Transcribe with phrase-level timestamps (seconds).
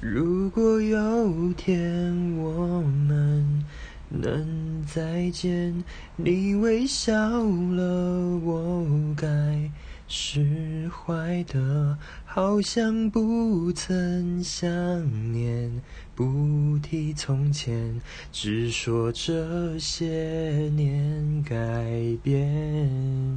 [0.00, 3.64] 如果有天我们
[4.08, 5.84] 能再见
[6.16, 9.70] 你微笑了我该
[10.08, 14.66] 释怀的好像不曾想
[15.32, 15.70] 念
[16.14, 18.00] 不提从前
[18.32, 20.06] 只说这些
[20.74, 23.29] 年改变。